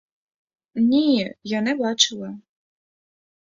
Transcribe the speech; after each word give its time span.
Ні, 0.91 1.27
я 1.57 1.61
не 1.61 1.75
бачила. 1.75 2.33